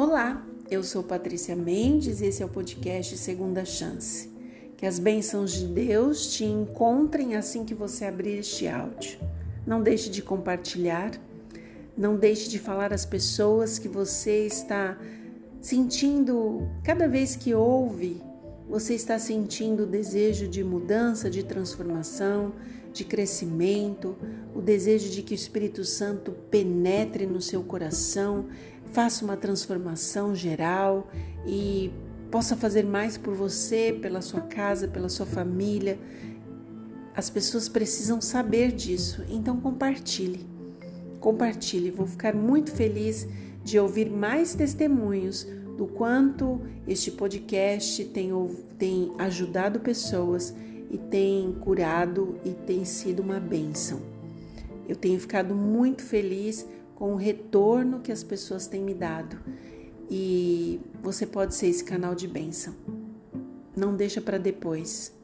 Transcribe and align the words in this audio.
Olá, 0.00 0.46
eu 0.70 0.84
sou 0.84 1.02
Patrícia 1.02 1.56
Mendes 1.56 2.20
e 2.20 2.26
esse 2.26 2.40
é 2.40 2.46
o 2.46 2.48
podcast 2.48 3.18
Segunda 3.18 3.64
Chance. 3.64 4.30
Que 4.76 4.86
as 4.86 5.00
bênçãos 5.00 5.50
de 5.50 5.66
Deus 5.66 6.34
te 6.34 6.44
encontrem 6.44 7.34
assim 7.34 7.64
que 7.64 7.74
você 7.74 8.04
abrir 8.04 8.38
este 8.38 8.68
áudio. 8.68 9.18
Não 9.66 9.82
deixe 9.82 10.08
de 10.08 10.22
compartilhar, 10.22 11.10
não 11.96 12.14
deixe 12.14 12.48
de 12.48 12.60
falar 12.60 12.92
às 12.92 13.04
pessoas 13.04 13.76
que 13.76 13.88
você 13.88 14.46
está 14.46 14.96
sentindo, 15.60 16.68
cada 16.84 17.08
vez 17.08 17.34
que 17.34 17.52
ouve, 17.52 18.22
você 18.68 18.94
está 18.94 19.18
sentindo 19.18 19.82
o 19.82 19.86
desejo 19.86 20.46
de 20.46 20.62
mudança, 20.62 21.28
de 21.28 21.42
transformação, 21.42 22.52
de 22.92 23.04
crescimento, 23.04 24.16
o 24.54 24.60
desejo 24.60 25.10
de 25.10 25.22
que 25.22 25.32
o 25.32 25.34
Espírito 25.34 25.84
Santo 25.84 26.32
penetre 26.50 27.26
no 27.26 27.40
seu 27.40 27.62
coração, 27.62 28.46
faça 28.92 29.24
uma 29.24 29.36
transformação 29.36 30.34
geral 30.34 31.08
e 31.46 31.90
possa 32.30 32.56
fazer 32.56 32.84
mais 32.84 33.16
por 33.16 33.34
você, 33.34 33.96
pela 34.00 34.20
sua 34.20 34.40
casa, 34.42 34.88
pela 34.88 35.08
sua 35.08 35.26
família. 35.26 35.98
As 37.14 37.28
pessoas 37.30 37.68
precisam 37.68 38.20
saber 38.20 38.72
disso, 38.72 39.24
então 39.28 39.60
compartilhe. 39.60 40.46
Compartilhe, 41.20 41.90
vou 41.90 42.06
ficar 42.06 42.34
muito 42.34 42.70
feliz 42.70 43.26
de 43.64 43.78
ouvir 43.78 44.08
mais 44.08 44.54
testemunhos 44.54 45.46
do 45.76 45.86
quanto 45.86 46.60
este 46.86 47.10
podcast 47.10 48.04
tem, 48.06 48.30
tem 48.78 49.12
ajudado 49.18 49.80
pessoas 49.80 50.54
e 50.90 50.96
tem 50.96 51.52
curado 51.60 52.38
e 52.44 52.50
tem 52.50 52.84
sido 52.84 53.20
uma 53.20 53.38
bênção. 53.38 54.00
Eu 54.88 54.96
tenho 54.96 55.20
ficado 55.20 55.54
muito 55.54 56.02
feliz 56.02 56.66
com 56.98 57.12
o 57.12 57.16
retorno 57.16 58.00
que 58.00 58.10
as 58.10 58.24
pessoas 58.24 58.66
têm 58.66 58.82
me 58.82 58.92
dado 58.92 59.38
e 60.10 60.80
você 61.00 61.24
pode 61.24 61.54
ser 61.54 61.68
esse 61.68 61.84
canal 61.84 62.12
de 62.12 62.26
bênção. 62.26 62.74
Não 63.76 63.94
deixa 63.94 64.20
para 64.20 64.36
depois. 64.36 65.16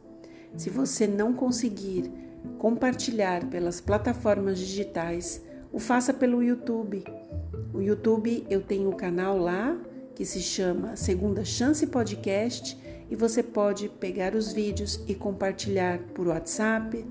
Se 0.56 0.70
você 0.70 1.08
não 1.08 1.32
conseguir 1.32 2.08
compartilhar 2.58 3.46
pelas 3.46 3.80
plataformas 3.80 4.56
digitais, 4.56 5.42
o 5.72 5.80
faça 5.80 6.14
pelo 6.14 6.44
YouTube. 6.44 7.02
O 7.72 7.80
YouTube 7.80 8.46
eu 8.48 8.62
tenho 8.62 8.90
um 8.90 8.96
canal 8.96 9.36
lá 9.36 9.76
que 10.14 10.24
se 10.24 10.40
chama 10.40 10.94
Segunda 10.94 11.44
Chance 11.44 11.88
Podcast 11.88 12.78
e 13.10 13.16
você 13.16 13.42
pode 13.42 13.88
pegar 13.88 14.36
os 14.36 14.52
vídeos 14.52 15.02
e 15.08 15.14
compartilhar 15.14 15.98
por 16.14 16.28
WhatsApp, 16.28 17.04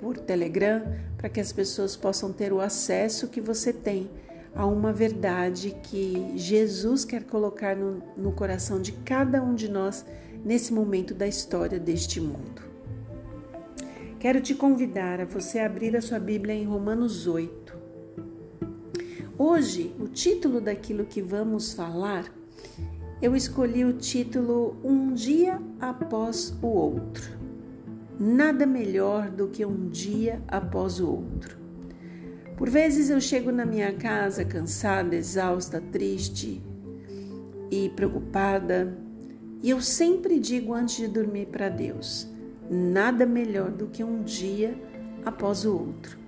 por 0.00 0.16
Telegram, 0.16 0.82
para 1.18 1.28
que 1.28 1.38
as 1.38 1.52
pessoas 1.52 1.94
possam 1.94 2.32
ter 2.32 2.54
o 2.54 2.60
acesso 2.60 3.28
que 3.28 3.38
você 3.38 3.70
tem 3.70 4.08
a 4.54 4.64
uma 4.64 4.94
verdade 4.94 5.76
que 5.82 6.32
Jesus 6.36 7.04
quer 7.04 7.24
colocar 7.24 7.76
no, 7.76 8.02
no 8.16 8.32
coração 8.32 8.80
de 8.80 8.92
cada 8.92 9.42
um 9.42 9.54
de 9.54 9.68
nós 9.68 10.06
nesse 10.42 10.72
momento 10.72 11.12
da 11.12 11.28
história 11.28 11.78
deste 11.78 12.18
mundo. 12.18 12.62
Quero 14.18 14.40
te 14.40 14.54
convidar 14.54 15.20
a 15.20 15.26
você 15.26 15.58
abrir 15.58 15.94
a 15.94 16.00
sua 16.00 16.18
Bíblia 16.18 16.54
em 16.54 16.64
Romanos 16.64 17.26
8. 17.26 17.78
Hoje, 19.36 19.94
o 20.00 20.08
título 20.08 20.62
daquilo 20.62 21.04
que 21.04 21.20
vamos 21.20 21.74
falar 21.74 22.32
eu 23.20 23.36
escolhi 23.36 23.84
o 23.84 23.92
título 23.92 24.78
Um 24.82 25.12
Dia 25.12 25.60
Após 25.78 26.56
o 26.62 26.68
Outro. 26.68 27.39
Nada 28.22 28.66
melhor 28.66 29.30
do 29.30 29.48
que 29.48 29.64
um 29.64 29.88
dia 29.88 30.42
após 30.46 31.00
o 31.00 31.08
outro. 31.08 31.58
Por 32.54 32.68
vezes 32.68 33.08
eu 33.08 33.18
chego 33.18 33.50
na 33.50 33.64
minha 33.64 33.94
casa 33.94 34.44
cansada, 34.44 35.16
exausta, 35.16 35.80
triste 35.80 36.60
e 37.70 37.88
preocupada, 37.96 38.94
e 39.62 39.70
eu 39.70 39.80
sempre 39.80 40.38
digo 40.38 40.74
antes 40.74 40.96
de 40.96 41.08
dormir 41.08 41.46
para 41.46 41.70
Deus: 41.70 42.28
nada 42.70 43.24
melhor 43.24 43.70
do 43.70 43.86
que 43.86 44.04
um 44.04 44.22
dia 44.22 44.78
após 45.24 45.64
o 45.64 45.74
outro. 45.74 46.18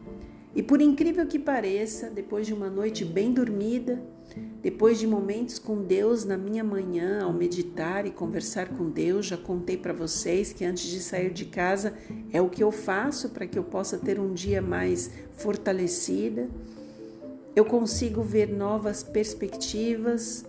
E 0.55 0.63
por 0.63 0.81
incrível 0.81 1.27
que 1.27 1.39
pareça, 1.39 2.09
depois 2.09 2.47
de 2.47 2.55
uma 2.55 2.71
noite 2.71 3.05
bem 3.05 3.35
dormida, 3.35 4.03
depois 4.63 5.01
de 5.01 5.09
momentos 5.09 5.59
com 5.59 5.83
Deus 5.83 6.25
na 6.25 6.37
minha 6.37 6.63
manhã, 6.63 7.25
ao 7.25 7.33
meditar 7.33 8.07
e 8.07 8.13
conversar 8.13 8.69
com 8.69 8.89
Deus, 8.89 9.27
já 9.27 9.37
contei 9.37 9.77
para 9.77 9.93
vocês 9.93 10.53
que 10.53 10.65
antes 10.65 10.85
de 10.85 11.01
sair 11.01 11.33
de 11.33 11.47
casa 11.47 11.95
é 12.33 12.41
o 12.41 12.49
que 12.49 12.63
eu 12.63 12.71
faço 12.71 13.31
para 13.31 13.45
que 13.45 13.59
eu 13.59 13.65
possa 13.65 13.99
ter 13.99 14.21
um 14.21 14.33
dia 14.33 14.63
mais 14.63 15.11
fortalecida. 15.33 16.49
Eu 17.57 17.65
consigo 17.65 18.23
ver 18.23 18.49
novas 18.51 19.03
perspectivas, 19.03 20.45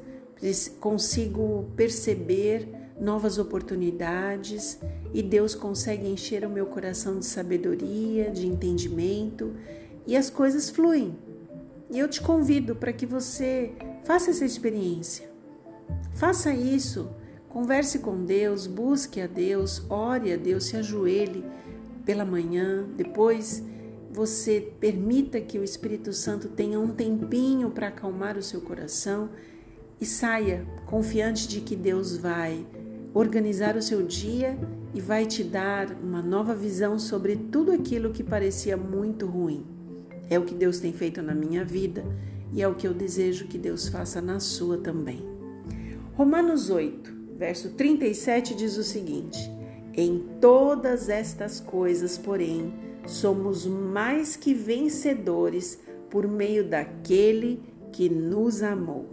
consigo 0.79 1.65
perceber 1.75 2.69
novas 3.01 3.39
oportunidades 3.39 4.79
e 5.11 5.23
Deus 5.23 5.55
consegue 5.55 6.07
encher 6.07 6.45
o 6.45 6.49
meu 6.49 6.67
coração 6.67 7.17
de 7.17 7.25
sabedoria, 7.25 8.29
de 8.29 8.45
entendimento 8.45 9.55
e 10.05 10.15
as 10.15 10.29
coisas 10.29 10.69
fluem. 10.69 11.17
E 11.89 11.97
eu 11.97 12.07
te 12.07 12.21
convido 12.21 12.75
para 12.75 12.93
que 12.93 13.05
você 13.05 13.73
faça 14.03 14.31
essa 14.31 14.45
experiência. 14.45 15.29
Faça 16.13 16.53
isso. 16.53 17.09
Converse 17.49 17.99
com 17.99 18.25
Deus, 18.25 18.65
busque 18.65 19.21
a 19.21 19.27
Deus, 19.27 19.83
ore 19.89 20.33
a 20.33 20.37
Deus, 20.37 20.65
se 20.65 20.77
ajoelhe 20.77 21.43
pela 22.05 22.25
manhã. 22.25 22.85
Depois 22.95 23.63
você 24.11 24.73
permita 24.79 25.39
que 25.41 25.57
o 25.57 25.63
Espírito 25.63 26.13
Santo 26.13 26.47
tenha 26.49 26.79
um 26.79 26.89
tempinho 26.89 27.69
para 27.69 27.87
acalmar 27.87 28.37
o 28.37 28.43
seu 28.43 28.61
coração 28.61 29.29
e 29.99 30.05
saia 30.05 30.65
confiante 30.85 31.47
de 31.47 31.61
que 31.61 31.75
Deus 31.75 32.17
vai 32.17 32.65
organizar 33.13 33.75
o 33.75 33.81
seu 33.81 34.01
dia 34.03 34.57
e 34.93 34.99
vai 34.99 35.25
te 35.25 35.43
dar 35.43 35.91
uma 35.91 36.21
nova 36.21 36.55
visão 36.55 36.97
sobre 36.97 37.35
tudo 37.35 37.71
aquilo 37.71 38.11
que 38.11 38.23
parecia 38.23 38.75
muito 38.75 39.25
ruim. 39.25 39.65
É 40.29 40.39
o 40.39 40.45
que 40.45 40.53
Deus 40.53 40.79
tem 40.79 40.91
feito 40.91 41.21
na 41.21 41.35
minha 41.35 41.63
vida 41.63 42.03
e 42.53 42.61
é 42.61 42.67
o 42.67 42.75
que 42.75 42.87
eu 42.87 42.93
desejo 42.93 43.47
que 43.47 43.57
Deus 43.57 43.87
faça 43.87 44.21
na 44.21 44.39
sua 44.39 44.77
também. 44.77 45.23
Romanos 46.13 46.69
8, 46.69 47.11
verso 47.35 47.71
37 47.71 48.53
diz 48.53 48.77
o 48.77 48.83
seguinte: 48.83 49.39
Em 49.93 50.23
todas 50.39 51.09
estas 51.09 51.59
coisas, 51.59 52.17
porém, 52.17 52.71
somos 53.07 53.65
mais 53.65 54.35
que 54.35 54.53
vencedores 54.53 55.79
por 56.09 56.27
meio 56.27 56.67
daquele 56.69 57.59
que 57.91 58.07
nos 58.07 58.61
amou. 58.61 59.07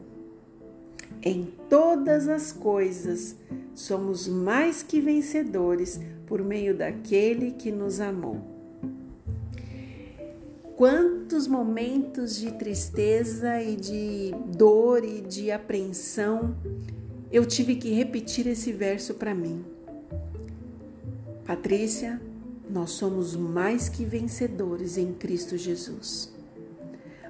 Em 1.23 1.53
todas 1.69 2.29
as 2.29 2.53
coisas, 2.53 3.37
somos 3.75 4.29
mais 4.29 4.83
que 4.83 5.01
vencedores 5.01 6.01
por 6.27 6.43
meio 6.43 6.77
daquele 6.77 7.53
que 7.53 7.73
nos 7.73 8.01
amou. 8.01 8.60
Quantos 10.81 11.47
momentos 11.47 12.37
de 12.37 12.53
tristeza 12.53 13.61
e 13.61 13.77
de 13.77 14.35
dor 14.57 15.05
e 15.05 15.21
de 15.21 15.51
apreensão 15.51 16.57
eu 17.31 17.45
tive 17.45 17.77
que 17.77 17.93
repetir 17.93 18.47
esse 18.47 18.73
verso 18.73 19.13
para 19.13 19.35
mim. 19.35 19.63
Patrícia, 21.45 22.19
nós 22.67 22.93
somos 22.93 23.37
mais 23.37 23.91
que 23.91 24.07
vencedores 24.07 24.97
em 24.97 25.13
Cristo 25.13 25.55
Jesus. 25.59 26.33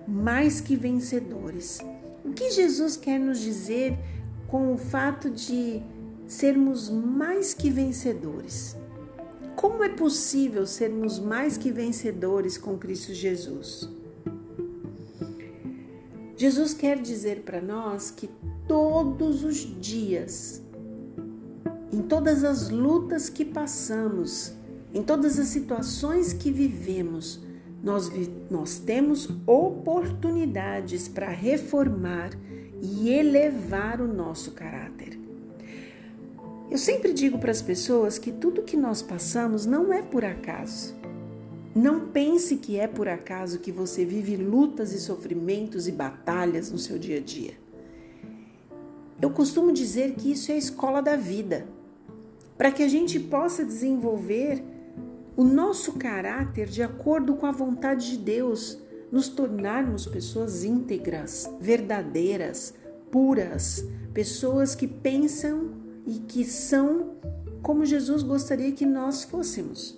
Mais 0.07 0.61
que 0.61 0.77
vencedores. 0.77 1.81
O 2.25 2.31
que 2.31 2.53
Jesus 2.53 2.97
quer 2.97 3.19
nos 3.19 3.41
dizer 3.41 3.99
com 4.47 4.73
o 4.73 4.79
fato 4.79 5.29
de 5.29 5.83
sermos 6.25 6.89
mais 6.89 7.53
que 7.53 7.69
vencedores? 7.69 8.77
Como 9.61 9.85
é 9.85 9.91
possível 9.91 10.67
sermos 10.67 11.19
mais 11.19 11.59
que 11.59 11.71
vencedores 11.71 12.57
com 12.57 12.79
Cristo 12.79 13.13
Jesus? 13.13 13.91
Jesus 16.35 16.73
quer 16.73 16.99
dizer 16.99 17.43
para 17.43 17.61
nós 17.61 18.11
que 18.11 18.31
todos 18.67 19.45
os 19.45 19.57
dias, 19.79 20.63
em 21.93 22.01
todas 22.01 22.43
as 22.43 22.71
lutas 22.71 23.29
que 23.29 23.45
passamos, 23.45 24.55
em 24.95 25.03
todas 25.03 25.39
as 25.39 25.49
situações 25.49 26.33
que 26.33 26.51
vivemos, 26.51 27.45
nós, 27.83 28.11
nós 28.51 28.79
temos 28.79 29.29
oportunidades 29.47 31.07
para 31.07 31.29
reformar 31.29 32.31
e 32.81 33.11
elevar 33.11 34.01
o 34.01 34.09
nosso 34.11 34.53
caráter. 34.53 35.20
Eu 36.71 36.79
sempre 36.79 37.13
digo 37.13 37.37
para 37.37 37.51
as 37.51 37.61
pessoas 37.61 38.17
que 38.17 38.31
tudo 38.31 38.63
que 38.63 38.77
nós 38.77 39.03
passamos 39.03 39.67
não 39.67 39.93
é 39.93 40.03
por 40.03 40.25
acaso. 40.25 40.95
Não 41.75 42.07
pense 42.09 42.57
que 42.57 42.79
é 42.79 42.87
por 42.87 43.09
acaso 43.09 43.59
que 43.59 43.73
você 43.73 44.05
vive 44.05 44.37
lutas 44.37 44.93
e 44.93 45.01
sofrimentos 45.01 45.89
e 45.89 45.93
batalhas 45.93 46.71
no 46.71 46.79
seu 46.79 46.97
dia 46.97 47.17
a 47.17 47.21
dia. 47.21 47.55
Eu 49.21 49.31
costumo 49.31 49.73
dizer 49.73 50.15
que 50.15 50.31
isso 50.31 50.53
é 50.53 50.55
a 50.55 50.59
escola 50.59 51.03
da 51.03 51.17
vida, 51.17 51.67
para 52.57 52.71
que 52.71 52.85
a 52.85 52.89
gente 52.89 53.19
possa 53.19 53.65
desenvolver 53.65 54.63
o 55.37 55.43
nosso 55.43 55.95
caráter 55.95 56.69
de 56.69 56.85
acordo 56.85 57.35
com 57.35 57.47
a 57.47 57.53
vontade 57.53 58.11
de 58.11 58.17
Deus, 58.19 58.79
nos 59.11 59.29
tornarmos 59.29 60.07
pessoas 60.07 60.63
íntegras, 60.63 61.51
verdadeiras, 61.61 62.75
puras, 63.11 63.85
pessoas 64.15 64.75
que 64.75 64.87
pensam 64.87 65.80
e 66.11 66.19
que 66.19 66.45
são 66.45 67.15
como 67.63 67.87
Jesus 67.87 68.25
gostaria 68.25 68.73
que 68.73 68.85
nós 68.85 69.23
fôssemos. 69.23 69.97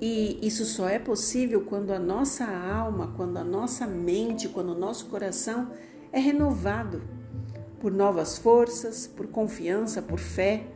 E 0.00 0.38
isso 0.42 0.64
só 0.64 0.88
é 0.88 0.98
possível 0.98 1.60
quando 1.60 1.92
a 1.92 2.00
nossa 2.00 2.44
alma, 2.44 3.12
quando 3.16 3.36
a 3.36 3.44
nossa 3.44 3.86
mente, 3.86 4.48
quando 4.48 4.70
o 4.70 4.78
nosso 4.78 5.06
coração 5.06 5.70
é 6.12 6.18
renovado 6.18 7.00
por 7.78 7.92
novas 7.92 8.36
forças, 8.36 9.06
por 9.06 9.28
confiança, 9.28 10.02
por 10.02 10.18
fé, 10.18 10.66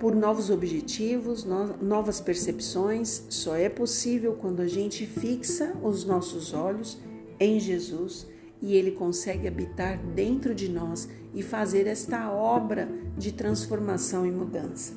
por 0.00 0.16
novos 0.16 0.50
objetivos, 0.50 1.46
novas 1.80 2.20
percepções. 2.20 3.24
Só 3.28 3.54
é 3.54 3.68
possível 3.68 4.34
quando 4.34 4.60
a 4.60 4.66
gente 4.66 5.06
fixa 5.06 5.76
os 5.80 6.04
nossos 6.04 6.52
olhos 6.52 6.98
em 7.38 7.60
Jesus 7.60 8.26
e 8.60 8.74
ele 8.74 8.92
consegue 8.92 9.46
habitar 9.46 9.98
dentro 10.14 10.54
de 10.54 10.68
nós 10.68 11.08
e 11.34 11.42
fazer 11.42 11.86
esta 11.86 12.30
obra 12.30 12.88
de 13.16 13.32
transformação 13.32 14.26
e 14.26 14.30
mudança. 14.30 14.94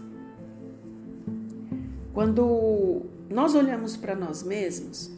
Quando 2.14 3.04
nós 3.30 3.56
olhamos 3.56 3.96
para 3.96 4.16
nós 4.16 4.44
mesmos, 4.44 5.12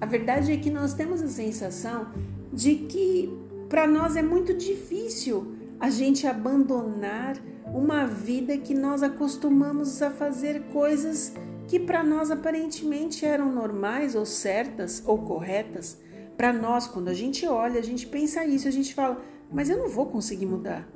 a 0.00 0.06
verdade 0.06 0.52
é 0.52 0.56
que 0.56 0.70
nós 0.70 0.94
temos 0.94 1.22
a 1.22 1.28
sensação 1.28 2.08
de 2.52 2.74
que 2.74 3.30
para 3.68 3.86
nós 3.86 4.16
é 4.16 4.22
muito 4.22 4.54
difícil 4.54 5.54
a 5.78 5.88
gente 5.88 6.26
abandonar 6.26 7.36
uma 7.72 8.04
vida 8.06 8.58
que 8.58 8.74
nós 8.74 9.02
acostumamos 9.02 10.02
a 10.02 10.10
fazer 10.10 10.62
coisas 10.72 11.32
que 11.68 11.78
para 11.78 12.02
nós 12.02 12.32
aparentemente 12.32 13.24
eram 13.24 13.52
normais 13.52 14.16
ou 14.16 14.26
certas 14.26 15.02
ou 15.06 15.18
corretas. 15.18 15.96
Para 16.40 16.54
nós, 16.54 16.86
quando 16.86 17.08
a 17.08 17.12
gente 17.12 17.46
olha, 17.46 17.78
a 17.78 17.82
gente 17.82 18.06
pensa 18.06 18.42
isso, 18.46 18.66
a 18.66 18.70
gente 18.70 18.94
fala, 18.94 19.22
mas 19.52 19.68
eu 19.68 19.76
não 19.76 19.90
vou 19.90 20.06
conseguir 20.06 20.46
mudar. 20.46 20.88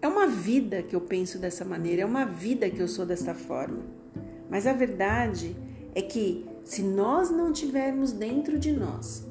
É 0.00 0.06
uma 0.06 0.28
vida 0.28 0.84
que 0.84 0.94
eu 0.94 1.00
penso 1.00 1.36
dessa 1.36 1.64
maneira, 1.64 2.02
é 2.02 2.06
uma 2.06 2.24
vida 2.24 2.70
que 2.70 2.78
eu 2.78 2.86
sou 2.86 3.04
dessa 3.04 3.34
forma. 3.34 3.82
Mas 4.48 4.68
a 4.68 4.72
verdade 4.72 5.56
é 5.96 6.00
que 6.00 6.46
se 6.64 6.80
nós 6.80 7.28
não 7.28 7.52
tivermos 7.52 8.12
dentro 8.12 8.56
de 8.56 8.70
nós 8.70 9.26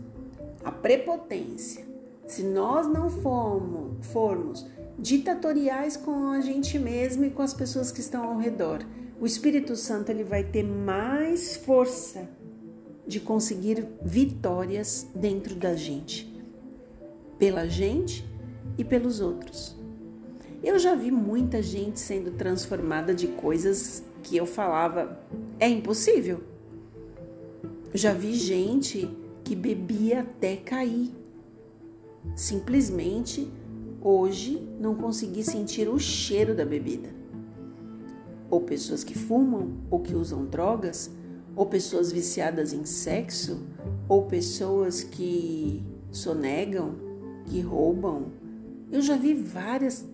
a 0.65 0.69
prepotência, 0.69 1.85
se 2.25 2.43
nós 2.43 2.85
não 2.85 3.09
formos, 3.09 4.05
formos 4.07 4.65
ditatoriais 4.99 5.95
com 5.95 6.27
a 6.31 6.41
gente 6.41 6.77
mesmo 6.77 7.23
e 7.23 7.29
com 7.29 7.41
as 7.41 7.53
pessoas 7.53 7.89
que 7.89 8.01
estão 8.01 8.25
ao 8.25 8.37
redor, 8.37 8.85
o 9.17 9.25
Espírito 9.25 9.77
Santo 9.77 10.09
ele 10.09 10.25
vai 10.25 10.43
ter 10.43 10.63
mais 10.63 11.55
força 11.55 12.27
de 13.07 13.19
conseguir 13.19 13.87
vitórias 14.03 15.07
dentro 15.15 15.55
da 15.55 15.75
gente, 15.75 16.31
pela 17.39 17.67
gente 17.67 18.25
e 18.77 18.83
pelos 18.83 19.21
outros. 19.21 19.75
Eu 20.63 20.77
já 20.77 20.95
vi 20.95 21.11
muita 21.11 21.61
gente 21.61 21.99
sendo 21.99 22.31
transformada 22.31 23.13
de 23.13 23.27
coisas 23.27 24.03
que 24.23 24.35
eu 24.35 24.45
falava 24.45 25.19
é 25.59 25.69
impossível. 25.69 26.41
Já 27.93 28.13
vi 28.13 28.33
gente 28.33 29.09
que 29.43 29.55
bebia 29.55 30.21
até 30.21 30.57
cair. 30.57 31.13
Simplesmente 32.35 33.49
hoje 34.01 34.61
não 34.79 34.95
consegui 34.95 35.43
sentir 35.43 35.87
o 35.87 35.97
cheiro 35.97 36.53
da 36.53 36.65
bebida. 36.65 37.09
Ou 38.49 38.61
pessoas 38.61 39.03
que 39.03 39.17
fumam 39.17 39.77
ou 39.89 39.99
que 39.99 40.15
usam 40.15 40.45
drogas, 40.45 41.11
ou 41.57 41.65
pessoas 41.65 42.11
viciadas 42.11 42.71
em 42.71 42.85
sexo, 42.85 43.65
ou 44.07 44.27
pessoas 44.27 45.03
que 45.03 45.83
sonegam, 46.11 46.95
que 47.45 47.59
roubam. 47.61 48.31
Eu 48.91 49.01
já 49.01 49.17
vi 49.17 49.33
várias 49.33 50.05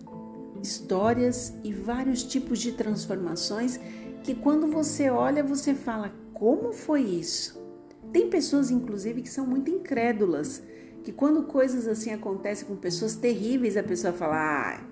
histórias 0.62 1.52
e 1.62 1.70
vários 1.70 2.24
tipos 2.24 2.58
de 2.58 2.72
transformações 2.72 3.78
que 4.22 4.34
quando 4.34 4.66
você 4.66 5.10
olha, 5.10 5.44
você 5.44 5.74
fala: 5.74 6.10
como 6.32 6.72
foi 6.72 7.02
isso? 7.02 7.62
Tem 8.10 8.30
pessoas, 8.30 8.70
inclusive, 8.70 9.20
que 9.20 9.28
são 9.28 9.46
muito 9.46 9.70
incrédulas, 9.70 10.62
que 11.02 11.12
quando 11.12 11.42
coisas 11.42 11.86
assim 11.86 12.10
acontecem 12.10 12.66
com 12.66 12.74
pessoas 12.74 13.16
terríveis, 13.16 13.76
a 13.76 13.82
pessoa 13.82 14.14
fala: 14.14 14.36
ah, 14.36 14.84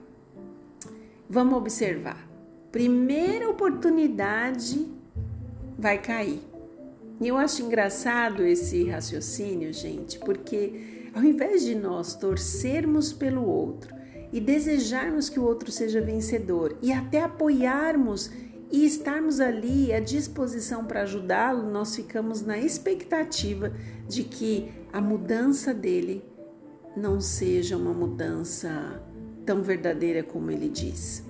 vamos 1.31 1.55
observar. 1.55 2.29
Primeira 2.71 3.49
oportunidade 3.49 5.02
vai 5.83 5.99
cair. 5.99 6.41
E 7.21 7.27
eu 7.27 7.37
acho 7.37 7.61
engraçado 7.61 8.45
esse 8.45 8.89
raciocínio, 8.89 9.73
gente, 9.73 10.19
porque 10.21 11.11
ao 11.13 11.25
invés 11.25 11.63
de 11.63 11.75
nós 11.75 12.15
torcermos 12.15 13.13
pelo 13.13 13.45
outro 13.45 13.93
e 14.33 14.41
desejarmos 14.41 15.29
que 15.29 15.41
o 15.41 15.45
outro 15.45 15.73
seja 15.73 16.01
vencedor 16.01 16.79
e 16.81 16.93
até 16.93 17.23
apoiarmos 17.23 18.31
e 18.71 18.87
estarmos 18.87 19.41
ali 19.41 19.93
à 19.93 19.99
disposição 19.99 20.85
para 20.85 21.03
ajudá-lo, 21.03 21.69
nós 21.69 21.97
ficamos 21.97 22.43
na 22.43 22.57
expectativa 22.57 23.73
de 24.09 24.23
que 24.23 24.71
a 24.93 25.01
mudança 25.01 25.75
dele 25.75 26.25
não 26.97 27.21
seja 27.21 27.77
uma 27.77 27.93
mudança 27.93 29.03
tão 29.45 29.63
verdadeira 29.63 30.23
como 30.23 30.51
ele 30.51 30.69
diz. 30.69 31.25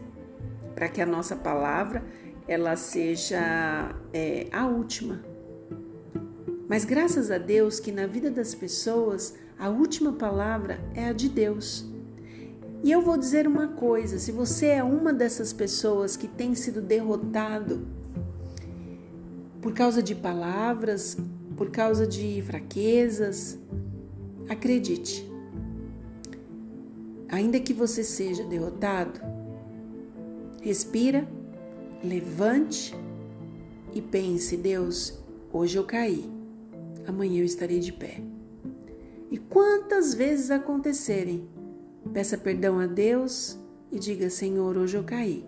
Para 0.75 0.89
que 0.89 1.01
a 1.01 1.07
nossa 1.07 1.35
palavra 1.35 2.05
ela 2.47 2.77
seja 2.77 3.95
é, 4.13 4.47
a 4.53 4.67
última. 4.67 5.23
Mas 6.69 6.85
graças 6.85 7.31
a 7.31 7.39
Deus 7.39 7.79
que 7.79 7.93
na 7.93 8.07
vida 8.07 8.31
das 8.31 8.55
pessoas 8.55 9.35
a 9.59 9.69
última 9.69 10.13
palavra 10.13 10.81
é 10.95 11.05
a 11.05 11.13
de 11.13 11.29
Deus. 11.29 11.87
E 12.83 12.91
eu 12.91 13.01
vou 13.01 13.17
dizer 13.17 13.47
uma 13.47 13.69
coisa: 13.69 14.19
se 14.19 14.33
você 14.33 14.67
é 14.67 14.83
uma 14.83 15.13
dessas 15.13 15.53
pessoas 15.53 16.17
que 16.17 16.27
tem 16.27 16.55
sido 16.55 16.81
derrotado 16.81 17.87
por 19.61 19.73
causa 19.73 20.03
de 20.03 20.15
palavras, 20.15 21.17
por 21.57 21.71
causa 21.71 22.07
de 22.07 22.43
fraquezas, 22.43 23.57
acredite, 24.49 25.31
ainda 27.29 27.61
que 27.61 27.73
você 27.73 28.03
seja 28.03 28.43
derrotado, 28.43 29.21
respira, 30.61 31.29
levante 32.03 32.95
e 33.95 34.01
pense: 34.01 34.57
Deus, 34.57 35.19
hoje 35.53 35.79
eu 35.79 35.85
caí, 35.85 36.31
amanhã 37.07 37.41
eu 37.41 37.45
estarei 37.45 37.81
de 37.81 37.93
pé. 37.93 38.21
E 39.31 39.39
quantas 39.39 40.13
vezes 40.13 40.51
acontecerem, 40.51 41.49
Peça 42.11 42.37
perdão 42.37 42.79
a 42.79 42.87
Deus 42.87 43.59
e 43.91 43.99
diga: 43.99 44.29
Senhor, 44.29 44.77
hoje 44.77 44.97
eu 44.97 45.05
caí, 45.05 45.47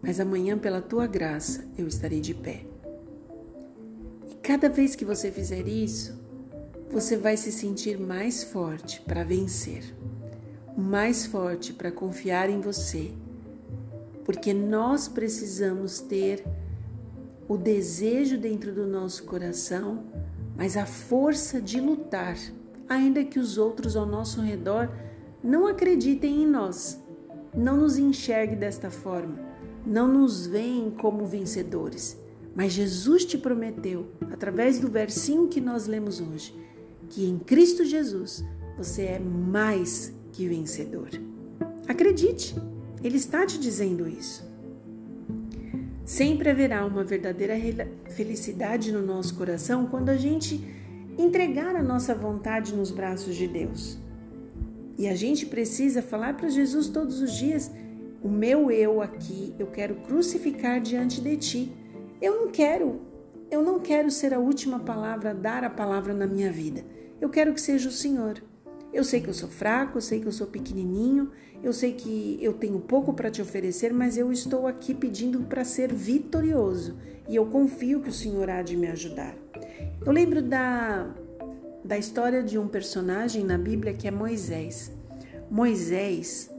mas 0.00 0.20
amanhã, 0.20 0.56
pela 0.56 0.80
tua 0.80 1.06
graça, 1.06 1.66
eu 1.76 1.86
estarei 1.86 2.20
de 2.20 2.32
pé. 2.32 2.64
E 4.30 4.34
cada 4.36 4.68
vez 4.68 4.94
que 4.94 5.04
você 5.04 5.30
fizer 5.30 5.66
isso, 5.66 6.18
você 6.90 7.16
vai 7.16 7.36
se 7.36 7.52
sentir 7.52 7.98
mais 7.98 8.44
forte 8.44 9.02
para 9.02 9.24
vencer, 9.24 9.94
mais 10.76 11.26
forte 11.26 11.74
para 11.74 11.92
confiar 11.92 12.48
em 12.48 12.60
você, 12.60 13.10
porque 14.26 14.52
nós 14.52 15.06
precisamos 15.06 16.00
ter 16.00 16.44
o 17.48 17.56
desejo 17.56 18.36
dentro 18.36 18.74
do 18.74 18.84
nosso 18.84 19.22
coração, 19.22 20.02
mas 20.56 20.76
a 20.76 20.84
força 20.84 21.60
de 21.60 21.80
lutar, 21.80 22.36
ainda 22.88 23.24
que 23.24 23.38
os 23.38 23.56
outros 23.56 23.94
ao 23.94 24.04
nosso 24.04 24.40
redor 24.40 24.90
não 25.44 25.68
acreditem 25.68 26.42
em 26.42 26.46
nós, 26.46 27.00
não 27.56 27.76
nos 27.76 27.98
enxergue 27.98 28.56
desta 28.56 28.90
forma, 28.90 29.38
não 29.86 30.08
nos 30.08 30.44
veem 30.44 30.90
como 30.90 31.24
vencedores. 31.24 32.20
Mas 32.52 32.72
Jesus 32.72 33.24
te 33.24 33.38
prometeu, 33.38 34.08
através 34.32 34.80
do 34.80 34.88
versinho 34.88 35.46
que 35.46 35.60
nós 35.60 35.86
lemos 35.86 36.20
hoje, 36.20 36.52
que 37.10 37.28
em 37.28 37.38
Cristo 37.38 37.84
Jesus 37.84 38.44
você 38.76 39.02
é 39.02 39.18
mais 39.20 40.12
que 40.32 40.48
vencedor. 40.48 41.10
Acredite, 41.86 42.56
Ele 43.02 43.16
está 43.16 43.44
te 43.46 43.58
dizendo 43.58 44.08
isso. 44.08 44.44
Sempre 46.04 46.50
haverá 46.50 46.84
uma 46.86 47.02
verdadeira 47.02 47.54
felicidade 48.10 48.92
no 48.92 49.02
nosso 49.02 49.34
coração 49.34 49.86
quando 49.86 50.08
a 50.08 50.16
gente 50.16 50.64
entregar 51.18 51.74
a 51.74 51.82
nossa 51.82 52.14
vontade 52.14 52.74
nos 52.74 52.90
braços 52.90 53.34
de 53.34 53.48
Deus. 53.48 53.98
E 54.98 55.08
a 55.08 55.14
gente 55.14 55.46
precisa 55.46 56.00
falar 56.00 56.36
para 56.36 56.48
Jesus 56.48 56.88
todos 56.88 57.20
os 57.20 57.32
dias: 57.32 57.70
o 58.22 58.28
meu 58.28 58.70
eu 58.70 59.02
aqui, 59.02 59.54
eu 59.58 59.66
quero 59.66 59.96
crucificar 59.96 60.80
diante 60.80 61.20
de 61.20 61.36
ti. 61.36 61.72
Eu 62.20 62.40
não 62.40 62.50
quero, 62.50 63.00
eu 63.50 63.62
não 63.62 63.78
quero 63.78 64.10
ser 64.10 64.32
a 64.32 64.38
última 64.38 64.78
palavra, 64.78 65.34
dar 65.34 65.64
a 65.64 65.70
palavra 65.70 66.14
na 66.14 66.26
minha 66.26 66.50
vida. 66.50 66.84
Eu 67.20 67.28
quero 67.28 67.52
que 67.52 67.60
seja 67.60 67.88
o 67.88 67.92
Senhor. 67.92 68.42
Eu 68.92 69.04
sei 69.04 69.20
que 69.20 69.28
eu 69.28 69.34
sou 69.34 69.48
fraco, 69.48 69.98
eu 69.98 70.02
sei 70.02 70.20
que 70.20 70.26
eu 70.26 70.32
sou 70.32 70.46
pequenininho, 70.46 71.30
eu 71.68 71.72
sei 71.72 71.92
que 71.92 72.38
eu 72.40 72.52
tenho 72.52 72.78
pouco 72.78 73.12
para 73.12 73.30
te 73.30 73.42
oferecer, 73.42 73.92
mas 73.92 74.16
eu 74.16 74.30
estou 74.32 74.66
aqui 74.66 74.94
pedindo 74.94 75.40
para 75.40 75.64
ser 75.64 75.92
vitorioso 75.92 76.96
e 77.28 77.34
eu 77.34 77.46
confio 77.46 78.00
que 78.00 78.08
o 78.08 78.12
Senhor 78.12 78.48
há 78.48 78.62
de 78.62 78.76
me 78.76 78.86
ajudar. 78.86 79.34
Eu 80.04 80.12
lembro 80.12 80.42
da 80.42 81.12
da 81.86 81.96
história 81.96 82.42
de 82.42 82.58
um 82.58 82.66
personagem 82.66 83.44
na 83.44 83.56
Bíblia 83.56 83.94
que 83.94 84.08
é 84.08 84.10
Moisés. 84.10 84.90
Moisés, 85.48 86.50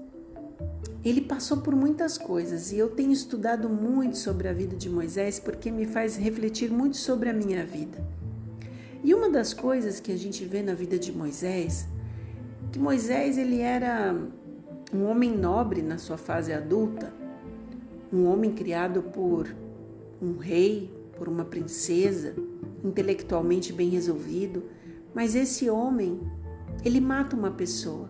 ele 1.03 1.19
passou 1.19 1.57
por 1.57 1.75
muitas 1.75 2.17
coisas 2.17 2.71
e 2.71 2.77
eu 2.77 2.89
tenho 2.89 3.11
estudado 3.11 3.67
muito 3.67 4.17
sobre 4.17 4.47
a 4.47 4.53
vida 4.53 4.77
de 4.77 4.89
Moisés 4.89 5.37
porque 5.37 5.69
me 5.69 5.85
faz 5.85 6.15
refletir 6.15 6.71
muito 6.71 6.95
sobre 6.95 7.29
a 7.29 7.33
minha 7.33 7.65
vida. 7.65 7.97
E 9.03 9.13
uma 9.13 9.29
das 9.29 9.53
coisas 9.53 9.99
que 9.99 10.13
a 10.13 10.17
gente 10.17 10.45
vê 10.45 10.61
na 10.61 10.73
vida 10.73 10.97
de 10.97 11.11
Moisés, 11.11 11.85
que 12.71 12.79
Moisés 12.79 13.37
ele 13.37 13.59
era 13.59 14.15
um 14.93 15.05
homem 15.05 15.35
nobre 15.35 15.81
na 15.81 15.97
sua 15.97 16.17
fase 16.17 16.53
adulta, 16.53 17.13
um 18.11 18.25
homem 18.25 18.53
criado 18.53 19.01
por 19.01 19.53
um 20.21 20.37
rei, 20.37 20.91
por 21.17 21.27
uma 21.27 21.43
princesa, 21.43 22.33
intelectualmente 22.83 23.73
bem 23.73 23.89
resolvido, 23.89 24.63
mas 25.13 25.35
esse 25.35 25.69
homem, 25.69 26.19
ele 26.85 27.01
mata 27.01 27.35
uma 27.35 27.51
pessoa. 27.51 28.09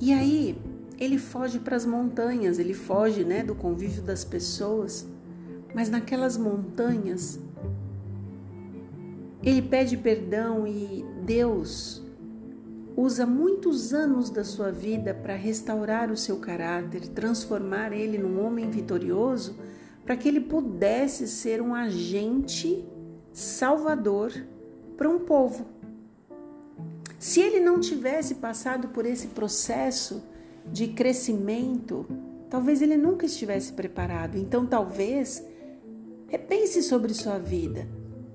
E 0.00 0.12
aí 0.12 0.58
ele 0.98 1.18
foge 1.18 1.58
para 1.58 1.76
as 1.76 1.86
montanhas, 1.86 2.58
ele 2.58 2.74
foge, 2.74 3.24
né, 3.24 3.42
do 3.42 3.54
convívio 3.54 4.02
das 4.02 4.24
pessoas. 4.24 5.06
Mas 5.74 5.88
naquelas 5.88 6.36
montanhas 6.36 7.38
ele 9.42 9.62
pede 9.62 9.96
perdão 9.96 10.66
e 10.66 11.04
Deus 11.24 12.02
usa 13.00 13.24
muitos 13.24 13.94
anos 13.94 14.28
da 14.28 14.42
sua 14.42 14.72
vida 14.72 15.14
para 15.14 15.36
restaurar 15.36 16.10
o 16.10 16.16
seu 16.16 16.38
caráter, 16.38 17.06
transformar 17.06 17.92
ele 17.92 18.18
num 18.18 18.44
homem 18.44 18.68
vitorioso, 18.68 19.56
para 20.04 20.16
que 20.16 20.26
ele 20.26 20.40
pudesse 20.40 21.28
ser 21.28 21.62
um 21.62 21.72
agente 21.76 22.84
salvador 23.32 24.32
para 24.96 25.08
um 25.08 25.20
povo. 25.20 25.64
Se 27.20 27.40
ele 27.40 27.60
não 27.60 27.78
tivesse 27.78 28.34
passado 28.36 28.88
por 28.88 29.06
esse 29.06 29.28
processo 29.28 30.20
de 30.66 30.88
crescimento, 30.88 32.04
talvez 32.50 32.82
ele 32.82 32.96
nunca 32.96 33.26
estivesse 33.26 33.72
preparado. 33.72 34.36
Então, 34.36 34.66
talvez 34.66 35.46
repense 36.26 36.82
sobre 36.82 37.14
sua 37.14 37.38
vida. 37.38 37.86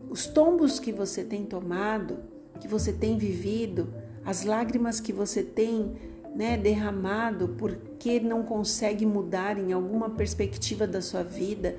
Os 0.09 0.25
tombos 0.25 0.79
que 0.79 0.93
você 0.93 1.21
tem 1.21 1.43
tomado, 1.43 2.19
que 2.61 2.67
você 2.67 2.93
tem 2.93 3.17
vivido, 3.17 3.93
as 4.25 4.43
lágrimas 4.43 4.99
que 4.99 5.11
você 5.11 5.43
tem 5.43 5.93
né, 6.35 6.57
derramado 6.57 7.49
porque 7.57 8.19
não 8.19 8.43
consegue 8.43 9.05
mudar 9.05 9.57
em 9.57 9.71
alguma 9.71 10.09
perspectiva 10.09 10.87
da 10.87 11.01
sua 11.01 11.23
vida. 11.23 11.77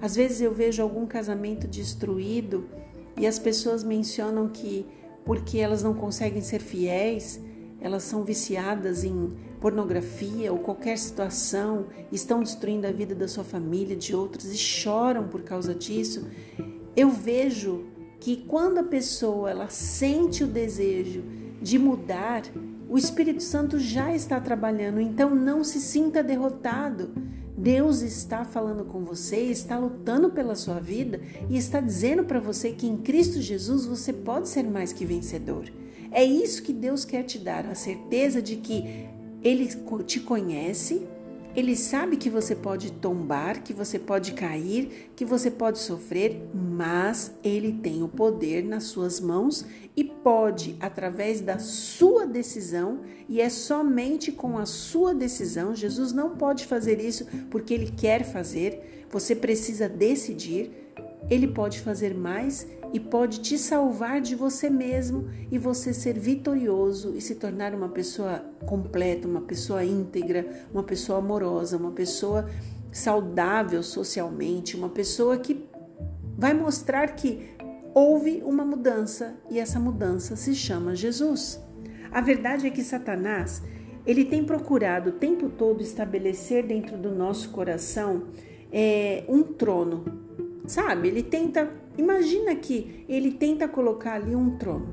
Às 0.00 0.16
vezes 0.16 0.40
eu 0.40 0.52
vejo 0.52 0.82
algum 0.82 1.06
casamento 1.06 1.66
destruído 1.66 2.68
e 3.16 3.26
as 3.26 3.38
pessoas 3.38 3.82
mencionam 3.82 4.48
que 4.48 4.86
porque 5.24 5.58
elas 5.58 5.82
não 5.82 5.94
conseguem 5.94 6.42
ser 6.42 6.60
fiéis, 6.60 7.40
elas 7.80 8.02
são 8.02 8.24
viciadas 8.24 9.04
em 9.04 9.32
pornografia 9.60 10.52
ou 10.52 10.58
qualquer 10.58 10.98
situação, 10.98 11.86
estão 12.12 12.42
destruindo 12.42 12.86
a 12.86 12.92
vida 12.92 13.14
da 13.14 13.26
sua 13.26 13.44
família, 13.44 13.96
de 13.96 14.14
outros 14.14 14.52
e 14.52 14.58
choram 14.58 15.28
por 15.28 15.42
causa 15.42 15.74
disso. 15.74 16.26
Eu 16.94 17.08
vejo 17.08 17.86
que 18.20 18.36
quando 18.36 18.78
a 18.78 18.84
pessoa 18.84 19.50
ela 19.50 19.68
sente 19.68 20.44
o 20.44 20.46
desejo 20.46 21.22
de 21.64 21.78
mudar, 21.78 22.42
o 22.90 22.98
Espírito 22.98 23.42
Santo 23.42 23.78
já 23.78 24.14
está 24.14 24.38
trabalhando, 24.38 25.00
então 25.00 25.34
não 25.34 25.64
se 25.64 25.80
sinta 25.80 26.22
derrotado. 26.22 27.10
Deus 27.56 28.02
está 28.02 28.44
falando 28.44 28.84
com 28.84 29.02
você, 29.02 29.38
está 29.38 29.78
lutando 29.78 30.28
pela 30.28 30.54
sua 30.54 30.78
vida 30.78 31.22
e 31.48 31.56
está 31.56 31.80
dizendo 31.80 32.24
para 32.24 32.38
você 32.38 32.72
que 32.72 32.86
em 32.86 32.98
Cristo 32.98 33.40
Jesus 33.40 33.86
você 33.86 34.12
pode 34.12 34.50
ser 34.50 34.64
mais 34.64 34.92
que 34.92 35.06
vencedor. 35.06 35.64
É 36.12 36.22
isso 36.22 36.62
que 36.62 36.72
Deus 36.72 37.02
quer 37.02 37.22
te 37.22 37.38
dar, 37.38 37.64
a 37.64 37.74
certeza 37.74 38.42
de 38.42 38.56
que 38.56 39.08
Ele 39.42 39.66
te 40.06 40.20
conhece, 40.20 41.06
ele 41.54 41.76
sabe 41.76 42.16
que 42.16 42.28
você 42.28 42.54
pode 42.54 42.92
tombar, 42.92 43.62
que 43.62 43.72
você 43.72 43.98
pode 43.98 44.32
cair, 44.32 45.10
que 45.14 45.24
você 45.24 45.50
pode 45.50 45.78
sofrer, 45.78 46.42
mas 46.52 47.32
ele 47.44 47.72
tem 47.72 48.02
o 48.02 48.08
poder 48.08 48.64
nas 48.64 48.84
suas 48.84 49.20
mãos 49.20 49.64
e 49.96 50.02
pode, 50.02 50.76
através 50.80 51.40
da 51.40 51.58
sua 51.58 52.26
decisão, 52.26 53.00
e 53.28 53.40
é 53.40 53.48
somente 53.48 54.32
com 54.32 54.58
a 54.58 54.66
sua 54.66 55.14
decisão, 55.14 55.74
Jesus 55.74 56.12
não 56.12 56.36
pode 56.36 56.66
fazer 56.66 57.00
isso 57.00 57.26
porque 57.50 57.72
ele 57.72 57.90
quer 57.90 58.24
fazer, 58.24 59.06
você 59.10 59.34
precisa 59.36 59.88
decidir. 59.88 60.72
Ele 61.30 61.46
pode 61.46 61.80
fazer 61.80 62.14
mais 62.14 62.66
e 62.94 63.00
pode 63.00 63.40
te 63.40 63.58
salvar 63.58 64.20
de 64.20 64.36
você 64.36 64.70
mesmo 64.70 65.28
e 65.50 65.58
você 65.58 65.92
ser 65.92 66.16
vitorioso 66.16 67.12
e 67.16 67.20
se 67.20 67.34
tornar 67.34 67.74
uma 67.74 67.88
pessoa 67.88 68.44
completa, 68.64 69.26
uma 69.26 69.40
pessoa 69.40 69.84
íntegra, 69.84 70.46
uma 70.72 70.84
pessoa 70.84 71.18
amorosa, 71.18 71.76
uma 71.76 71.90
pessoa 71.90 72.48
saudável 72.92 73.82
socialmente, 73.82 74.76
uma 74.76 74.88
pessoa 74.88 75.36
que 75.36 75.68
vai 76.38 76.54
mostrar 76.54 77.08
que 77.16 77.50
houve 77.92 78.40
uma 78.46 78.64
mudança 78.64 79.34
e 79.50 79.58
essa 79.58 79.80
mudança 79.80 80.36
se 80.36 80.54
chama 80.54 80.94
Jesus. 80.94 81.60
A 82.12 82.20
verdade 82.20 82.68
é 82.68 82.70
que 82.70 82.84
Satanás, 82.84 83.60
ele 84.06 84.24
tem 84.24 84.44
procurado 84.44 85.10
o 85.10 85.14
tempo 85.14 85.48
todo 85.48 85.82
estabelecer 85.82 86.64
dentro 86.64 86.96
do 86.96 87.12
nosso 87.12 87.50
coração 87.50 88.28
é, 88.70 89.24
um 89.28 89.42
trono, 89.42 90.04
sabe? 90.66 91.08
Ele 91.08 91.22
tenta 91.22 91.70
Imagina 91.96 92.56
que 92.56 93.04
ele 93.08 93.32
tenta 93.32 93.68
colocar 93.68 94.14
ali 94.14 94.34
um 94.34 94.56
trono 94.56 94.88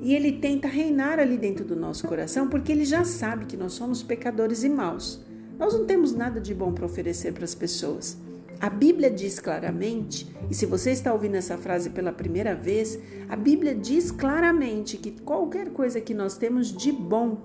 e 0.00 0.14
ele 0.14 0.32
tenta 0.32 0.68
reinar 0.68 1.18
ali 1.18 1.38
dentro 1.38 1.64
do 1.64 1.76
nosso 1.76 2.06
coração, 2.06 2.48
porque 2.48 2.72
ele 2.72 2.84
já 2.84 3.04
sabe 3.04 3.46
que 3.46 3.56
nós 3.56 3.72
somos 3.72 4.02
pecadores 4.02 4.64
e 4.64 4.68
maus. 4.68 5.24
Nós 5.58 5.72
não 5.74 5.86
temos 5.86 6.12
nada 6.12 6.40
de 6.40 6.52
bom 6.52 6.72
para 6.72 6.84
oferecer 6.84 7.32
para 7.32 7.44
as 7.44 7.54
pessoas. 7.54 8.18
A 8.60 8.68
Bíblia 8.68 9.10
diz 9.10 9.38
claramente, 9.38 10.26
e 10.50 10.54
se 10.54 10.66
você 10.66 10.90
está 10.90 11.12
ouvindo 11.12 11.36
essa 11.36 11.56
frase 11.56 11.90
pela 11.90 12.12
primeira 12.12 12.54
vez, 12.54 12.98
a 13.28 13.36
Bíblia 13.36 13.74
diz 13.74 14.10
claramente 14.10 14.96
que 14.96 15.12
qualquer 15.22 15.70
coisa 15.70 16.00
que 16.00 16.12
nós 16.12 16.36
temos 16.36 16.76
de 16.76 16.90
bom 16.90 17.38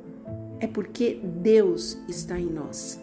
é 0.60 0.68
porque 0.68 1.20
Deus 1.24 1.98
está 2.08 2.40
em 2.40 2.48
nós. 2.48 3.00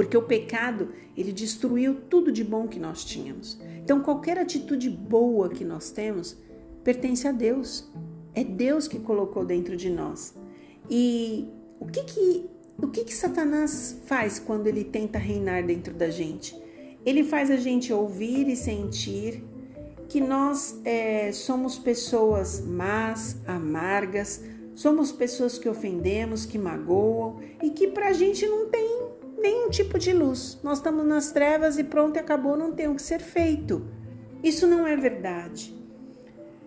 Porque 0.00 0.16
o 0.16 0.22
pecado, 0.22 0.94
ele 1.14 1.30
destruiu 1.30 1.94
tudo 2.08 2.32
de 2.32 2.42
bom 2.42 2.66
que 2.66 2.78
nós 2.78 3.04
tínhamos. 3.04 3.60
Então, 3.84 4.00
qualquer 4.00 4.38
atitude 4.38 4.88
boa 4.88 5.50
que 5.50 5.62
nós 5.62 5.90
temos 5.90 6.38
pertence 6.82 7.28
a 7.28 7.32
Deus. 7.32 7.86
É 8.34 8.42
Deus 8.42 8.88
que 8.88 8.98
colocou 8.98 9.44
dentro 9.44 9.76
de 9.76 9.90
nós. 9.90 10.34
E 10.88 11.50
o 11.78 11.84
que 11.84 12.02
que, 12.04 12.50
o 12.78 12.88
que, 12.88 13.04
que 13.04 13.14
Satanás 13.14 14.00
faz 14.06 14.38
quando 14.38 14.68
ele 14.68 14.84
tenta 14.84 15.18
reinar 15.18 15.66
dentro 15.66 15.92
da 15.92 16.08
gente? 16.08 16.56
Ele 17.04 17.22
faz 17.22 17.50
a 17.50 17.58
gente 17.58 17.92
ouvir 17.92 18.48
e 18.48 18.56
sentir 18.56 19.44
que 20.08 20.18
nós 20.18 20.80
é, 20.82 21.30
somos 21.30 21.78
pessoas 21.78 22.58
más, 22.62 23.36
amargas, 23.46 24.42
somos 24.74 25.12
pessoas 25.12 25.58
que 25.58 25.68
ofendemos, 25.68 26.46
que 26.46 26.56
magoam 26.56 27.38
e 27.62 27.68
que 27.68 27.88
para 27.88 28.08
a 28.08 28.12
gente 28.14 28.46
não 28.46 28.70
tem 28.70 29.09
nenhum 29.40 29.70
tipo 29.70 29.98
de 29.98 30.12
luz. 30.12 30.58
Nós 30.62 30.78
estamos 30.78 31.04
nas 31.04 31.32
trevas 31.32 31.78
e 31.78 31.84
pronto, 31.84 32.18
acabou, 32.18 32.56
não 32.56 32.72
tem 32.72 32.88
o 32.88 32.94
que 32.94 33.02
ser 33.02 33.20
feito. 33.20 33.86
Isso 34.42 34.66
não 34.66 34.86
é 34.86 34.96
verdade. 34.96 35.74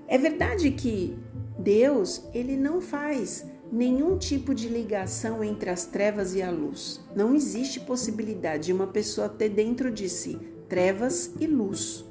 É 0.08 0.18
verdade 0.18 0.72
que 0.72 1.18
Deus, 1.58 2.27
ele 2.34 2.58
não 2.58 2.82
faz 2.82 3.46
nenhum 3.72 4.18
tipo 4.18 4.53
de 4.53 4.68
ligação 4.68 5.44
entre 5.44 5.70
as 5.70 5.86
trevas 5.86 6.36
e 6.36 6.42
a 6.42 6.51
luz. 6.51 7.01
Não 7.15 7.34
existe 7.34 7.80
possibilidade 7.80 8.65
de 8.65 8.74
uma 8.74 8.88
pessoa 8.88 9.27
ter 9.27 9.50
dentro 9.50 9.92
de 9.92 10.08
si 10.10 10.39
trevas 10.68 11.34
e 11.39 11.48
luz. 11.48 12.06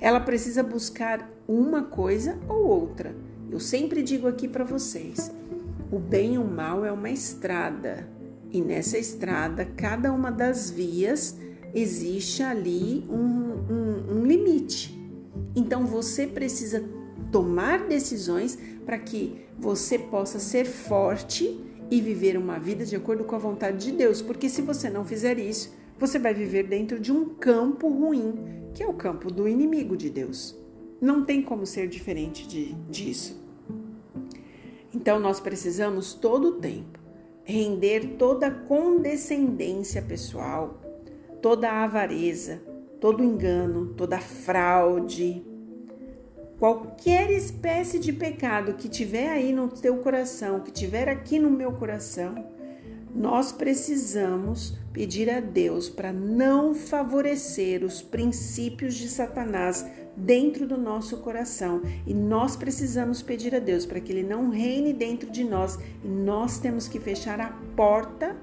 Ela 0.00 0.20
precisa 0.20 0.62
buscar 0.62 1.30
uma 1.46 1.82
coisa 1.82 2.38
ou 2.48 2.64
outra. 2.66 3.14
Eu 3.50 3.60
sempre 3.60 4.02
digo 4.02 4.26
aqui 4.26 4.48
para 4.48 4.64
vocês: 4.64 5.30
o 5.90 5.98
bem 5.98 6.34
e 6.34 6.38
o 6.38 6.44
mal 6.44 6.84
é 6.84 6.92
uma 6.92 7.10
estrada. 7.10 8.08
E 8.54 8.60
nessa 8.60 8.96
estrada, 8.96 9.64
cada 9.64 10.12
uma 10.12 10.30
das 10.30 10.70
vias 10.70 11.36
existe 11.74 12.40
ali 12.40 13.04
um, 13.10 13.16
um, 13.18 14.18
um 14.18 14.24
limite. 14.24 14.96
Então 15.56 15.84
você 15.84 16.24
precisa 16.24 16.88
tomar 17.32 17.88
decisões 17.88 18.56
para 18.86 18.96
que 18.96 19.40
você 19.58 19.98
possa 19.98 20.38
ser 20.38 20.66
forte 20.66 21.60
e 21.90 22.00
viver 22.00 22.38
uma 22.38 22.56
vida 22.60 22.84
de 22.84 22.94
acordo 22.94 23.24
com 23.24 23.34
a 23.34 23.40
vontade 23.40 23.86
de 23.86 23.90
Deus. 23.90 24.22
Porque 24.22 24.48
se 24.48 24.62
você 24.62 24.88
não 24.88 25.04
fizer 25.04 25.36
isso, 25.36 25.74
você 25.98 26.16
vai 26.16 26.32
viver 26.32 26.62
dentro 26.62 27.00
de 27.00 27.10
um 27.10 27.30
campo 27.30 27.88
ruim, 27.88 28.34
que 28.72 28.84
é 28.84 28.86
o 28.86 28.94
campo 28.94 29.32
do 29.32 29.48
inimigo 29.48 29.96
de 29.96 30.08
Deus. 30.08 30.56
Não 31.00 31.24
tem 31.24 31.42
como 31.42 31.66
ser 31.66 31.88
diferente 31.88 32.46
de, 32.46 32.72
disso. 32.88 33.36
Então 34.94 35.18
nós 35.18 35.40
precisamos 35.40 36.14
todo 36.14 36.50
o 36.50 36.52
tempo 36.52 37.03
render 37.44 38.16
toda 38.18 38.50
condescendência 38.50 40.00
pessoal, 40.00 40.80
toda 41.42 41.70
avareza, 41.70 42.62
todo 43.00 43.22
engano, 43.22 43.94
toda 43.94 44.18
fraude, 44.18 45.44
qualquer 46.58 47.30
espécie 47.30 47.98
de 47.98 48.12
pecado 48.12 48.74
que 48.74 48.88
tiver 48.88 49.28
aí 49.28 49.52
no 49.52 49.68
teu 49.68 49.98
coração, 49.98 50.60
que 50.60 50.72
tiver 50.72 51.08
aqui 51.08 51.38
no 51.38 51.50
meu 51.50 51.72
coração, 51.72 52.34
nós 53.14 53.52
precisamos 53.52 54.76
pedir 54.92 55.30
a 55.30 55.38
Deus 55.38 55.88
para 55.88 56.12
não 56.12 56.74
favorecer 56.74 57.84
os 57.84 58.02
princípios 58.02 58.94
de 58.94 59.08
Satanás 59.08 59.86
dentro 60.16 60.66
do 60.66 60.76
nosso 60.76 61.18
coração. 61.18 61.82
E 62.06 62.14
nós 62.14 62.56
precisamos 62.56 63.22
pedir 63.22 63.54
a 63.54 63.58
Deus 63.58 63.84
para 63.86 64.00
que 64.00 64.12
ele 64.12 64.22
não 64.22 64.50
reine 64.50 64.92
dentro 64.92 65.30
de 65.30 65.44
nós. 65.44 65.78
E 66.04 66.08
nós 66.08 66.58
temos 66.58 66.88
que 66.88 67.00
fechar 67.00 67.40
a 67.40 67.56
porta 67.76 68.36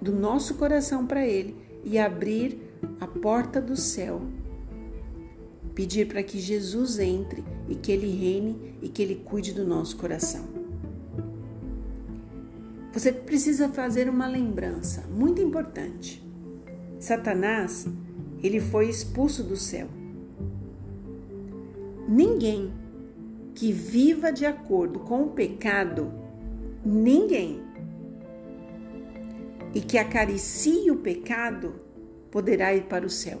do 0.00 0.12
nosso 0.12 0.54
coração 0.54 1.06
para 1.06 1.26
ele 1.26 1.56
e 1.84 1.98
abrir 1.98 2.60
a 3.00 3.06
porta 3.06 3.60
do 3.60 3.76
céu. 3.76 4.20
Pedir 5.74 6.08
para 6.08 6.22
que 6.22 6.38
Jesus 6.38 6.98
entre 6.98 7.44
e 7.68 7.74
que 7.74 7.92
ele 7.92 8.10
reine 8.10 8.76
e 8.80 8.88
que 8.88 9.02
ele 9.02 9.16
cuide 9.16 9.52
do 9.52 9.64
nosso 9.64 9.96
coração. 9.96 10.44
Você 12.92 13.12
precisa 13.12 13.68
fazer 13.68 14.08
uma 14.08 14.26
lembrança 14.26 15.04
muito 15.10 15.42
importante. 15.42 16.24
Satanás, 16.98 17.86
ele 18.42 18.58
foi 18.58 18.88
expulso 18.88 19.42
do 19.42 19.54
céu. 19.54 19.86
Ninguém 22.08 22.72
que 23.54 23.72
viva 23.72 24.30
de 24.30 24.44
acordo 24.44 25.00
com 25.00 25.22
o 25.22 25.30
pecado, 25.30 26.12
ninguém, 26.84 27.62
e 29.74 29.80
que 29.80 29.98
acaricie 29.98 30.90
o 30.90 30.96
pecado, 30.96 31.74
poderá 32.30 32.74
ir 32.74 32.84
para 32.84 33.04
o 33.04 33.10
céu. 33.10 33.38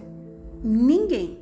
Ninguém. 0.64 1.38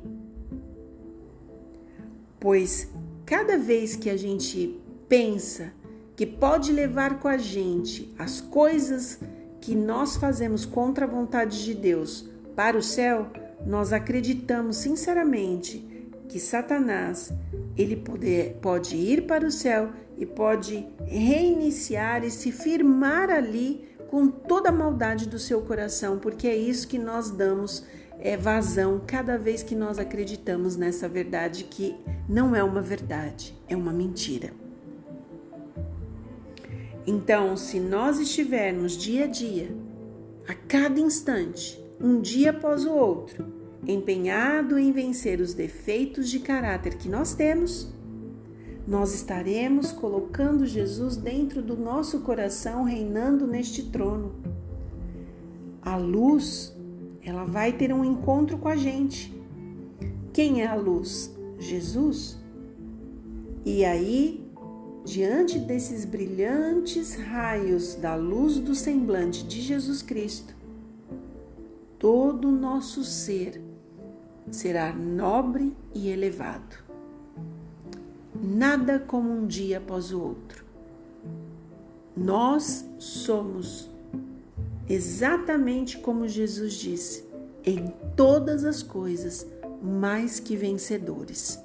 Pois 2.39 2.89
cada 3.25 3.57
vez 3.57 3.95
que 3.95 4.09
a 4.09 4.17
gente 4.17 4.79
pensa 5.07 5.73
que 6.15 6.25
pode 6.25 6.71
levar 6.71 7.19
com 7.19 7.27
a 7.27 7.37
gente 7.37 8.13
as 8.19 8.39
coisas 8.39 9.19
que 9.61 9.73
nós 9.73 10.15
fazemos 10.15 10.65
contra 10.65 11.05
a 11.05 11.09
vontade 11.09 11.63
de 11.63 11.73
Deus 11.73 12.29
para 12.55 12.77
o 12.77 12.83
céu, 12.83 13.31
nós 13.65 13.91
acreditamos 13.91 14.77
sinceramente 14.77 15.94
que 16.27 16.39
Satanás 16.39 17.31
ele 17.77 17.95
pode, 18.61 18.95
ir 18.95 19.25
para 19.25 19.45
o 19.45 19.51
céu 19.51 19.91
e 20.17 20.25
pode 20.25 20.87
reiniciar 21.05 22.23
e 22.23 22.31
se 22.31 22.51
firmar 22.51 23.29
ali 23.29 23.85
com 24.07 24.27
toda 24.27 24.69
a 24.69 24.71
maldade 24.71 25.27
do 25.27 25.37
seu 25.37 25.61
coração, 25.61 26.19
porque 26.19 26.47
é 26.47 26.55
isso 26.55 26.87
que 26.87 26.97
nós 26.97 27.29
damos 27.31 27.85
é, 28.19 28.37
vazão 28.37 29.01
cada 29.05 29.37
vez 29.37 29.61
que 29.61 29.75
nós 29.75 29.99
acreditamos 29.99 30.75
nessa 30.75 31.07
verdade 31.07 31.65
que 31.65 31.95
não 32.27 32.55
é 32.55 32.63
uma 32.63 32.81
verdade, 32.81 33.57
é 33.67 33.75
uma 33.75 33.91
mentira. 33.91 34.53
Então, 37.05 37.55
se 37.55 37.79
nós 37.79 38.19
estivermos 38.19 38.93
dia 38.93 39.25
a 39.25 39.27
dia, 39.27 39.75
a 40.47 40.53
cada 40.53 40.99
instante, 40.99 41.79
um 41.99 42.19
dia 42.19 42.49
após 42.49 42.85
o 42.85 42.93
outro, 42.93 43.45
empenhado 43.87 44.77
em 44.77 44.91
vencer 44.91 45.39
os 45.39 45.53
defeitos 45.53 46.29
de 46.29 46.39
caráter 46.39 46.97
que 46.97 47.09
nós 47.09 47.33
temos, 47.33 47.93
nós 48.87 49.13
estaremos 49.13 49.91
colocando 49.91 50.65
Jesus 50.65 51.15
dentro 51.15 51.61
do 51.61 51.75
nosso 51.75 52.19
coração, 52.19 52.83
reinando 52.83 53.47
neste 53.47 53.83
trono. 53.83 54.35
A 55.81 55.95
luz, 55.95 56.75
ela 57.23 57.45
vai 57.45 57.73
ter 57.73 57.93
um 57.93 58.03
encontro 58.03 58.57
com 58.57 58.67
a 58.67 58.75
gente. 58.75 59.33
Quem 60.33 60.61
é 60.61 60.67
a 60.67 60.75
luz? 60.75 61.35
Jesus. 61.59 62.37
E 63.65 63.83
aí 63.83 64.45
diante 65.05 65.59
desses 65.59 66.03
brilhantes 66.03 67.13
raios 67.13 67.93
da 67.93 68.15
luz 68.15 68.57
do 68.57 68.73
semblante 68.73 69.45
de 69.45 69.61
Jesus 69.61 70.01
Cristo, 70.01 70.55
todo 71.99 72.47
o 72.47 72.51
nosso 72.51 73.03
ser 73.03 73.61
será 74.51 74.93
nobre 74.93 75.75
e 75.93 76.09
elevado. 76.09 76.77
Nada 78.33 78.99
como 78.99 79.31
um 79.31 79.47
dia 79.47 79.77
após 79.77 80.11
o 80.11 80.21
outro. 80.21 80.65
Nós 82.15 82.85
somos 82.97 83.89
exatamente 84.87 85.97
como 85.97 86.27
Jesus 86.27 86.73
disse, 86.73 87.25
em 87.65 87.87
todas 88.15 88.63
as 88.63 88.83
coisas 88.83 89.45
mais 89.81 90.39
que 90.39 90.55
vencedores. 90.55 91.59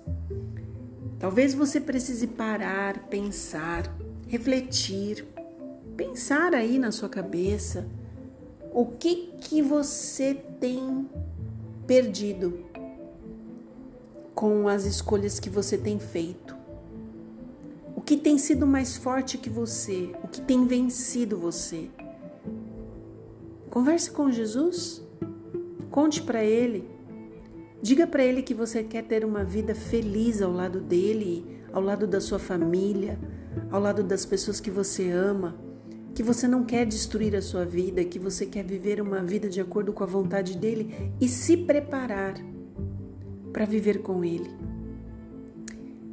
Talvez 1.18 1.52
você 1.52 1.80
precise 1.80 2.26
parar, 2.26 3.08
pensar, 3.08 3.94
refletir, 4.26 5.26
pensar 5.96 6.54
aí 6.54 6.78
na 6.78 6.90
sua 6.90 7.08
cabeça 7.08 7.86
o 8.72 8.86
que 8.86 9.32
que 9.38 9.60
você 9.60 10.34
tem 10.34 11.06
perdido 11.86 12.69
com 14.40 14.66
as 14.66 14.86
escolhas 14.86 15.38
que 15.38 15.50
você 15.50 15.76
tem 15.76 15.98
feito. 15.98 16.56
O 17.94 18.00
que 18.00 18.16
tem 18.16 18.38
sido 18.38 18.66
mais 18.66 18.96
forte 18.96 19.36
que 19.36 19.50
você? 19.50 20.14
O 20.24 20.28
que 20.28 20.40
tem 20.40 20.66
vencido 20.66 21.36
você? 21.36 21.90
Converse 23.68 24.10
com 24.10 24.32
Jesus. 24.32 25.02
Conte 25.90 26.22
para 26.22 26.42
ele 26.42 26.88
Diga 27.82 28.06
para 28.06 28.22
ele 28.22 28.42
que 28.42 28.52
você 28.52 28.82
quer 28.82 29.04
ter 29.04 29.24
uma 29.24 29.42
vida 29.42 29.74
feliz 29.74 30.42
ao 30.42 30.52
lado 30.52 30.80
dele, 30.80 31.46
ao 31.72 31.82
lado 31.82 32.06
da 32.06 32.20
sua 32.20 32.38
família, 32.38 33.18
ao 33.70 33.80
lado 33.80 34.02
das 34.02 34.26
pessoas 34.26 34.60
que 34.60 34.70
você 34.70 35.10
ama, 35.10 35.56
que 36.14 36.22
você 36.22 36.46
não 36.46 36.62
quer 36.62 36.84
destruir 36.84 37.34
a 37.34 37.40
sua 37.40 37.64
vida, 37.64 38.04
que 38.04 38.18
você 38.18 38.44
quer 38.44 38.64
viver 38.64 39.00
uma 39.00 39.22
vida 39.22 39.48
de 39.48 39.62
acordo 39.62 39.94
com 39.94 40.04
a 40.04 40.06
vontade 40.06 40.58
dele 40.58 41.12
e 41.18 41.26
se 41.26 41.56
preparar 41.56 42.34
para 43.52 43.64
viver 43.64 44.02
com 44.02 44.24
ele. 44.24 44.50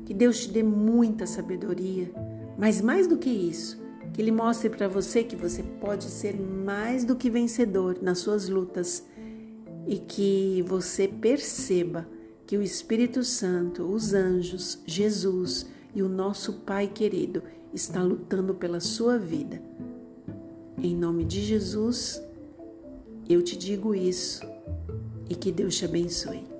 Que 0.06 0.14
Deus 0.14 0.46
te 0.46 0.52
dê 0.52 0.64
muita 0.64 1.26
sabedoria, 1.26 2.12
mas 2.58 2.82
mais 2.82 3.08
do 3.08 3.18
que 3.18 3.30
isso, 3.30 3.80
que 4.14 4.22
ele 4.22 4.32
mostre 4.32 4.70
para 4.70 4.88
você 4.88 5.24
que 5.24 5.36
você 5.36 5.62
pode 5.62 6.06
ser 6.06 6.40
mais 6.40 7.04
do 7.04 7.16
que 7.16 7.30
vencedor 7.30 7.98
nas 8.02 8.20
suas 8.20 8.50
lutas 8.50 9.06
e 9.86 9.98
que 9.98 10.64
você 10.68 11.08
perceba 11.08 12.08
que 12.46 12.58
o 12.58 12.62
Espírito 12.62 13.24
Santo, 13.24 13.84
os 13.84 14.14
anjos, 14.14 14.80
Jesus 14.86 15.68
e 15.94 16.02
o 16.02 16.10
nosso 16.10 16.54
Pai 16.54 16.88
querido 16.88 17.44
está 17.74 18.02
lutando 18.02 18.54
pela 18.54 18.80
sua 18.80 19.18
vida. 19.18 19.62
Em 20.82 20.96
nome 20.96 21.26
de 21.26 21.42
Jesus, 21.42 22.22
eu 23.28 23.42
te 23.42 23.58
digo 23.58 23.94
isso 23.94 24.42
e 25.30 25.36
que 25.36 25.52
Deus 25.52 25.76
te 25.76 25.86
abençoe. 25.86 26.57